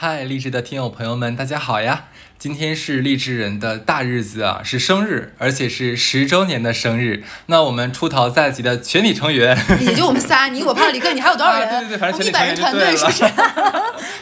[0.00, 2.04] 嗨，励志的听友朋友们，大家好呀！
[2.38, 7.24] 今天是励志人的大日子啊，是生日，而且是十周年的生日。
[7.46, 11.68] 那我们出逃在即的全体成员，也就我们仨，你我帕里 克，你还有多少人？
[11.68, 13.24] 对对对，反正一百人团队是不是？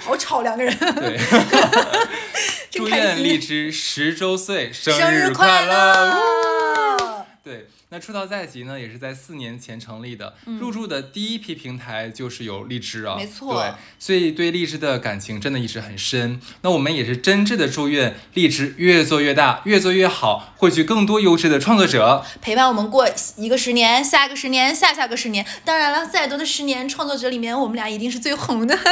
[0.00, 0.74] 好吵，两个人。
[0.94, 1.20] 对，
[2.72, 7.26] 祝愿荔枝十周岁生日快乐！
[7.44, 7.66] 对。
[7.88, 10.34] 那出道在即呢，也是在四年前成立的。
[10.44, 13.54] 入驻的第一批平台就是有荔枝啊，没错。
[13.54, 16.40] 对，所以对荔枝的感情真的一直很深。
[16.62, 25.46] 那我们也是真挚的祝愿荔枝越做越大，越做越好，汇聚更多优质的创作者，陪伴我们过一个十年，下一个十年，下下个十年。
[25.64, 28.76] 当然了，再多的十年，创作者里面我们俩一定是最红的。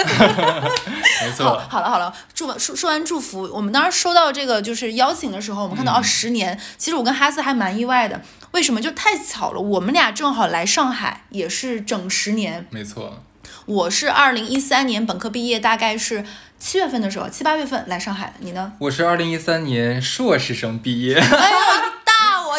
[1.20, 1.58] 没错。
[1.68, 8.22] 好了好了，祝完说说完祝福，我们当时收到这个就是邀请的时候，我们看到哦十年，其实我跟哈斯还蛮意外的。
[8.54, 9.60] 为什么就太巧了？
[9.60, 12.64] 我们俩正好来上海，也是整十年。
[12.70, 13.20] 没错，
[13.66, 16.24] 我是二零一三年本科毕业，大概是
[16.56, 18.34] 七月份的时候，七八月份来上海的。
[18.38, 18.72] 你呢？
[18.78, 21.20] 我是二零一三年硕士生毕业。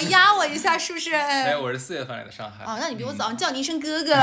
[0.02, 1.12] 压我一下是不是？
[1.12, 2.64] 没有，我是四月份来的上海。
[2.66, 4.14] 哦，那你比我早，叫你一声哥哥。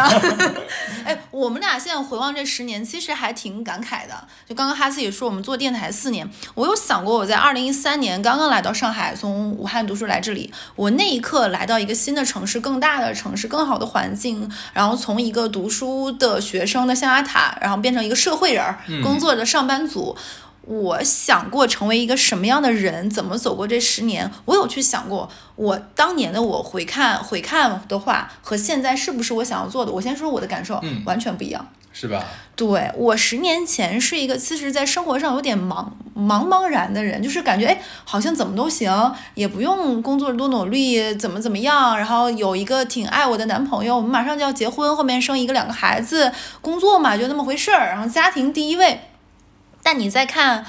[1.05, 4.15] 哎，我们俩现在回望这十年，其实还挺感慨的。
[4.49, 18.65] 就刚刚哈斯也说，我们做电台四年，我有想过，我在二零一三年刚刚来到上海，从武汉读书来这里，我那一刻来到一个新的城市，更大的城市，更好的环境，然后从一个读书的学生的象牙塔，然后变成一个社会人，
[19.03, 20.17] 工作的上班族。
[20.65, 25.29] 我想过成为一个什么样的人，怎么走过这十年，我有去想过。
[25.57, 29.93] 我当年的我回看回看的话，和现在是不是我想要做的？
[29.93, 32.25] 我先说我的感受，嗯，完全不一样，是吧？
[32.55, 49.01] 对我十年前是一个其实，在生活上有点茫茫茫然的人，就是感觉哎，好像怎么都行，也不用工作多努力，怎么怎么样，然后有一个挺爱我的男朋友，我们马上就要结婚，后面生一个两个孩子，工作嘛就那么回事儿，然后家庭第一位。
[49.83, 50.65] 但你再看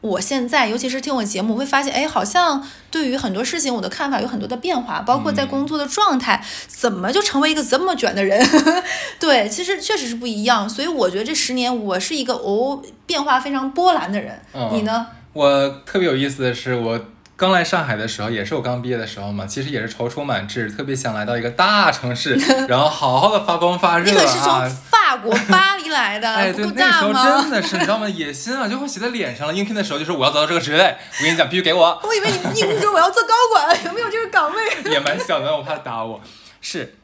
[0.00, 8.44] 我现在，尤其是听我节目，会发现，哎，好像对于很多事情，我的看法有很多的变化，包括在工作的状态，怎么就成为一个这么卷的人？
[9.20, 10.68] 对，其实确实是不一样。
[10.68, 14.40] 所以我觉得这十年，我是一个哦变化非常波澜的人。
[14.72, 15.06] 你呢？
[15.32, 17.00] 我特别有意思的是，我。
[17.36, 22.34] 刚来上海的时候，也是我刚毕业的时候嘛，其实也是踌躇满志，特别想来到一个大城市，
[22.68, 24.12] 然后好好的发光发热啊。
[24.12, 28.08] 你可是从法国巴黎来的，哎，对，那时候真的是，你知道吗？
[28.08, 29.52] 野心啊，就会写在脸上了。
[29.52, 32.00] 应聘的时候就说我要得到这个职位，我跟你讲，必须给我。
[32.04, 34.92] 我以为你应聘说我要做高管， 有没有这个岗位？
[34.92, 36.20] 也蛮小的，我怕打我。
[36.60, 36.94] 是。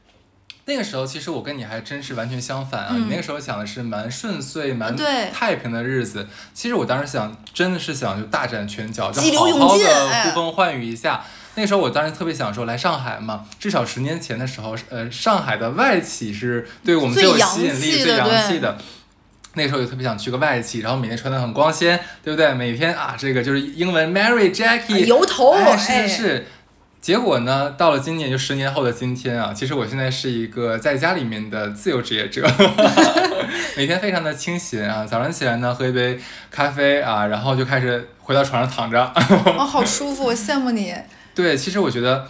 [0.69, 2.95] 那个时候，其实我跟你还真是完全相反啊！
[2.95, 4.95] 你那个时候想的是蛮顺遂、蛮
[5.33, 6.29] 太平的日子。
[6.53, 11.25] 其实我当时想，真的是想就大展拳脚，就好好的呼风唤雨一下。
[11.55, 18.77] 那个时候，我当时特别想说来上海嘛，至少十年前的时候，呃，上海的外企是对我们最有吸引力、最洋气的。
[19.55, 22.53] 那个时候就特别想去个外企，然后每天穿的很光鲜，对不对？
[22.53, 26.47] 每天啊，这个就是英文 Mary Jackie 油头，是是是。
[27.01, 27.71] 结果呢？
[27.79, 32.47] 到了今年，就十年后的今天啊，其实我现在是一个在家里面的自由职业者，
[33.77, 35.07] 每天非常的清闲啊。
[35.07, 36.19] 早上起来呢，喝一杯
[36.51, 39.03] 咖啡啊，然后就开始回到床上躺着。
[39.57, 40.95] 哦，好舒服，我羡慕你。
[41.35, 42.27] 对，其实我觉得。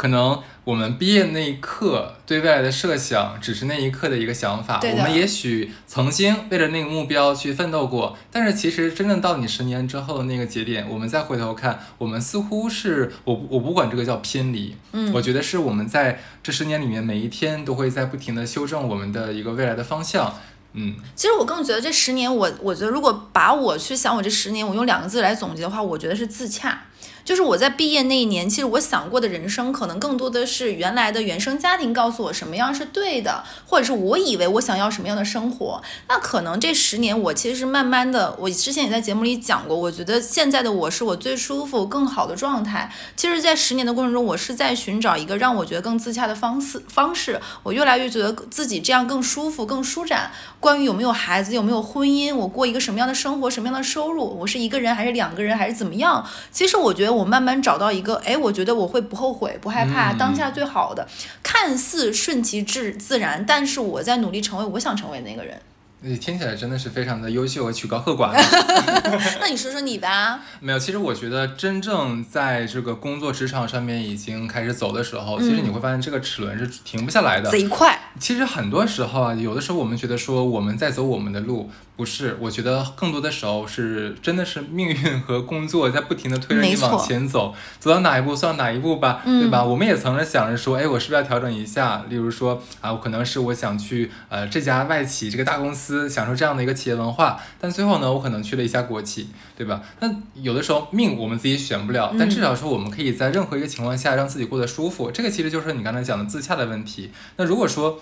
[0.00, 4.80] 可能我们毕业那一刻对未来的设想，只是那一刻的一个想法。
[4.82, 20.34] 我们也许曾经为了那个目标去奋斗过，但是其实真正到你十年之后的那个节点，我们再回头看，我们似乎是我我不管这个叫偏离，嗯，我觉得是我们在这十年里面每一天都会在不停的修正我们的一个未来的方向。
[20.72, 26.84] 嗯，其实我更觉得这十年，我我觉得如果把我去想我这十年，我用两个字来总结的话，我觉得是自洽。
[27.24, 35.80] 就是我在毕业那一年，其实我想过的人生，可能更多的是原来的原生家庭告诉我什么样是对的，或者是我以为我想要什么样的生活。
[36.08, 42.90] 那可能这十年，我其实是慢慢的，我之前也在节目里讲过，我觉得现在的我是我最舒服、更好的状态。
[43.14, 47.40] 其实，在十年的过程中，我是在寻找一个让我觉得更自洽的方式方式。
[47.62, 50.32] 我越来越觉得自己这样更舒服、更舒展。
[50.58, 56.26] 关于有没有孩子、有没有婚姻，我过一个什么样的生活、什么样的收入，我是一个人还是两个人还是怎么样？
[56.50, 57.10] 其实我觉得。
[57.10, 61.06] 我慢慢找到一个，哎，我觉得我会不后悔、不害怕，当下最好的，
[61.42, 65.60] 看似顺其自自然，但是我在努力成为我想成为那个人。
[66.02, 68.32] 你听起来真的是非常的优秀和曲高和寡。
[69.38, 70.40] 那你说说你吧。
[70.58, 77.50] 没有，其实我觉得真正在这个工作职场上面已经开始走的时候，其实你会发现这个齿轮是停不下来的。
[77.50, 77.98] 贼快。
[78.18, 81.70] 其实很多时候啊，有的时候我们觉得说我们在走我们的路。
[81.96, 89.62] 不是，我觉得更多的时候是真的是命运和工作在不停的推着你往前走，走到哪一步算哪一步吧，对吧？
[89.62, 92.02] 我们也曾经想着说，哎，我是不是要调整一下？
[92.08, 95.89] 例如说啊，可能是我想去呃这家外企这个大公司。
[95.90, 99.82] 司，享受这样的一个企业文化，但最后呢，我可能去了一家国企，对吧？
[99.98, 107.10] 那有的时候命我们自己选不了，但至少说我们可以在任何一个情况下让自己过得舒服，这个其实就是你刚才讲的自洽的问题。
[107.36, 107.98] 那如果说，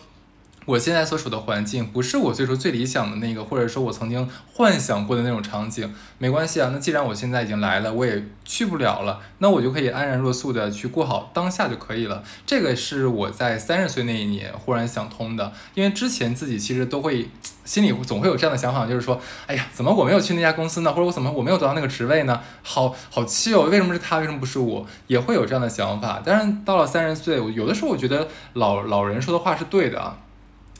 [0.66, 6.68] 我现在所处的环境不是我最初最理想的那个，或者说我曾经幻想过的那种场景，没关系啊。
[6.70, 12.22] 那既然我现在已经来了，我也去不了了，那我就可以安然若素的去过好当下就可以了。
[12.44, 17.30] 这个是我在三十岁那一年忽然想通的，因为之前自己其实都会
[17.68, 20.90] 心里总会有这样的想法，就是说，哎呀，怎么我没有去那家公司呢？
[20.90, 22.40] 或者我怎么我没有得到那个职位呢？
[22.62, 24.86] 好好气哦，为什么是他，为什么不是我？
[25.06, 26.22] 也会有这样的想法。
[26.24, 30.16] 但是到了三十岁，有的时候我觉得老老人说的话是对的啊。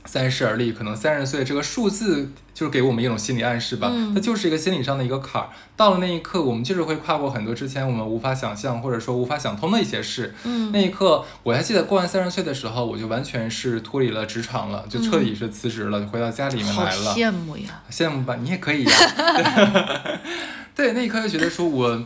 [0.09, 5.51] 三十而立，可能三十岁这个数字就是给我们一种心理暗示吧，它就是一个心理上的一个坎儿。
[5.77, 10.35] 到了那一刻，我们就是会跨过很多之前我们无法想象或者说无法想通的一些事。
[10.45, 17.15] 嗯，那一刻我还记得过完三十岁的时候，我就完全是脱离了职场了，就彻底是辞职了，就回到家里面来了。
[17.15, 17.83] 羡慕呀！
[17.91, 18.93] 羡慕吧，你也可以呀。
[20.75, 22.05] 对，那一刻就觉得说我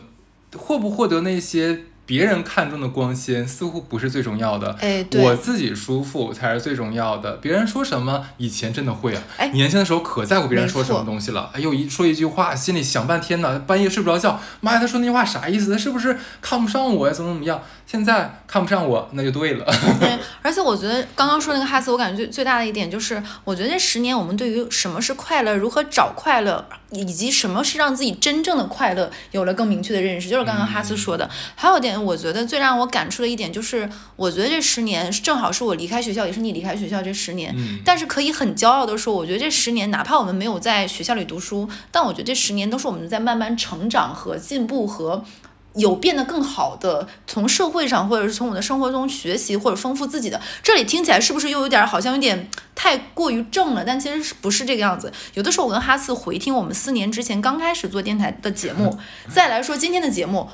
[0.57, 1.85] 获不获得那些。
[2.05, 7.37] 别人看中的光鲜似乎不是最重要的，哎，我自己舒服才是最重要的。
[7.37, 11.49] 别人说什么，以前真的会啊，哎，年轻的时候可在乎别人说什么东西了。
[11.53, 14.39] 哎呦，一说一句话，心里想半天呢，半夜睡不着觉。
[14.59, 15.71] 妈呀，他说那句话啥意思？
[15.71, 17.13] 他是不是看不上我呀？
[17.13, 17.61] 怎么怎么样？
[17.85, 19.65] 现在看不上我，那就对了。
[19.99, 26.65] 对， 而且我觉得刚刚说那个哈斯，我感觉最最大的一点就是，我觉得这十年我们对于什么是快乐，如何找快乐。
[26.95, 31.27] 以及什么是让自己真正的快乐，有了更明确的认识，就是刚刚哈斯说的。
[31.55, 37.51] 还有一点，我觉得最让我感触的一点就是，我觉得这十年正好是我离开学校，也是你离开学校这十年。
[37.57, 37.79] 嗯。
[37.83, 45.25] 但是可以很骄傲的说，我觉得这十年，哪怕我们没有在学校里读书，但我觉得这十年都是我们在慢慢成长和进步和。
[45.75, 50.39] 有变得更好的，从社会上或者是从我的生活中学习或者丰富自己的。
[50.61, 53.83] 这里听起来是不是又有点好像有点太过于正了？
[53.83, 55.11] 但其实是不是这个样子？
[55.33, 58.97] 有的时候我跟哈斯回听我们四年之前刚开始做电台的节目，
[59.29, 60.49] 再来说今天的节目，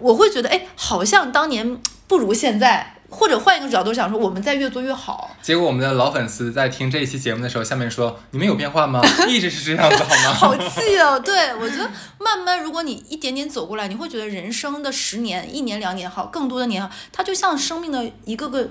[0.00, 2.96] 我会觉得哎，好像当年不如现在。
[3.10, 5.36] 或者换一个角度想说，我们在越做越好。
[5.42, 9.02] 结果我们的老粉丝在听这一期节目的时候，下面说：“你们有变化吗？
[9.28, 11.18] 一直是这样子好吗？”好气哦！
[11.18, 18.70] 对我觉得慢慢，如果你一点点走过来，你会觉得人生的十年、一年、两年好，更多的年，它就像生命的一个个。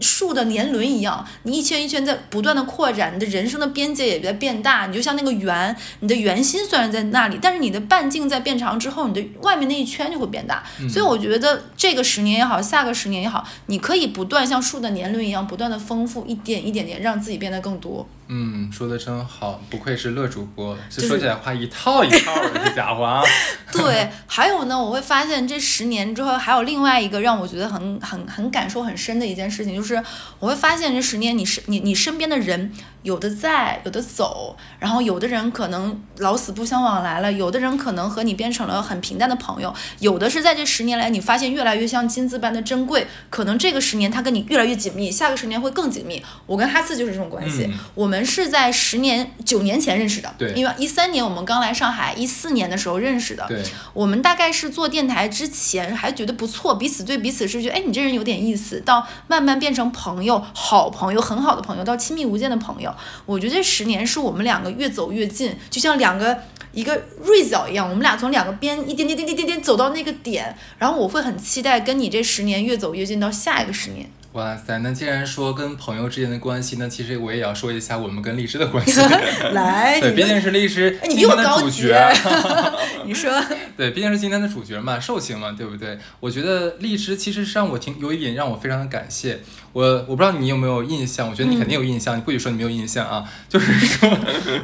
[0.00, 4.86] 树的年轮一样，你一圈一圈在不断的扩展，你的人生的边界也在变大。
[4.86, 10.62] 你就像那个圆，你的圆心虽然在那里，但是你的半径在变长之后，你的外面那一圈就会变大。
[10.90, 18.08] 所以我觉得这个十年也好，下个十年也好，你可以不断像树的年轮一样，不断的丰富，一点一点点让自己变得更多。
[18.34, 23.22] 嗯，说的真好，不愧是乐主播，这说起来话一套一套的，这家伙啊。
[23.72, 29.81] 对，还有呢，我会发现这十年之后，还有另外一个让我觉得很很很感受很深的一件事情，就是
[30.38, 32.72] 我会发现这十年，你是你你身边的人。
[33.02, 46.22] 有的在，有的走，然后有的人可能老死不相往来了，有的人可能和你变成了很平淡的朋友，有的是在这十年来你发现越来越像金子般的珍贵，可能这个十年他跟你越来越紧密，下个十年会更紧密。
[46.46, 53.60] 我跟哈斯就是这种关系，我们是在十年九年前认识的，对，因为一三年我们刚来上海，一四年的时候认识的，对，
[53.94, 62.94] 我们大概是做电台之前还觉得不错，彼此对彼此是觉得，哎，你这人有点意思，到慢慢变变成朋友，好朋友，很好的朋友，到亲密无间的朋友。
[63.24, 66.38] 我觉得这十年是我们两个越走越近，就像两个
[66.72, 74.10] 一个锐角一样，我们俩从两个边一点点点点点点走到那个点，然后我会很期待跟你这十年越走越近到下一个十年。
[74.32, 78.98] 哇塞，那既然说跟朋友之间的关系，那其实我也要说一下我们跟荔枝的关系。
[79.52, 81.94] 来，对，毕竟是荔枝今天的主角。
[83.04, 83.30] 你说，
[83.76, 85.98] 对，毕竟是今天的主角嘛，寿星嘛，对不对？
[86.18, 89.40] 我觉得荔枝其实是让我挺有一点让我非常的感谢。
[89.74, 93.22] 我我不知道你有没有印象，我觉得你肯定有印象，你不许说你没有印象啊。
[93.50, 94.10] 就是说，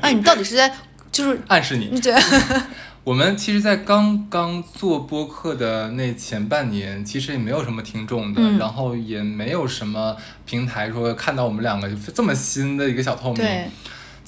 [0.01, 0.75] 哎，你到底是在
[1.13, 2.01] 就是暗示你？
[2.01, 2.15] 对。
[3.09, 13.43] 我们其实，在刚刚做播客的那前半年，其实也没有什么听众的，然后也没有什么平台说看到我们两个这么新的一个小透明。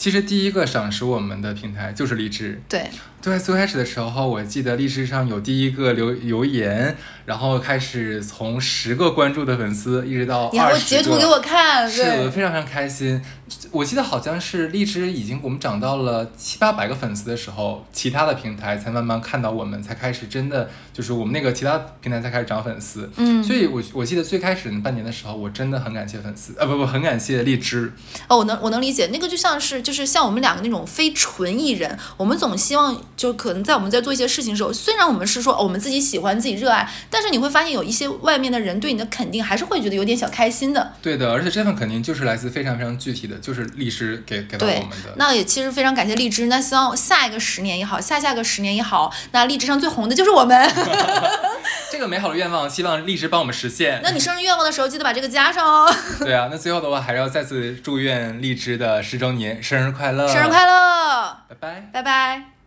[0.01, 2.59] 其实第一个赏识我们的平台就是荔枝。
[2.67, 2.89] 对。
[3.23, 10.57] 对，最开始的时候，我记得荔枝上有第一个留留言，然后开始从十个关注的粉丝一直到二十个。
[10.57, 13.21] 你还截图给我看，是的，非常非常开心。
[13.73, 23.11] 我记得好像是荔枝已经我们涨到了七八百个粉丝的时候，其他的平台才慢慢看到我们，才开始真的就是我们那个其他平台才开始涨粉丝。
[23.17, 27.93] 嗯，所以我我记得最开始半年的时候，我真的很感谢粉丝，呃，不不，很感谢荔枝。
[28.29, 29.91] 哦，我能我能理解，那个就像是就。
[29.91, 40.93] 就是像我们两个那种非纯艺人，我们总希望就可能在我们在做一些事情的时候，虽然我们是说我们自己喜欢、自己热爱，但是你会发现有一些外面的人对你的肯定，还是会觉得有点小开心的。
[41.03, 45.13] 对的，而且这份肯定就是来自非常非常具体的，就是荔枝给给到我们的。
[45.17, 50.57] 那也其实非常感谢荔枝，那希望下一个十年也好，下下个十年也好，那荔枝上最红的就是我们。
[51.91, 54.01] 这个美好的愿望，希望荔枝帮我们实现。
[54.03, 55.93] 那你生日愿望的时候记得把这个加上哦。
[56.21, 60.29] 对啊，那最后的话还是要再次祝愿荔枝的十周年生日快乐！
[60.29, 61.37] 生日快乐！
[61.49, 61.91] 拜拜！
[61.93, 62.60] 拜拜！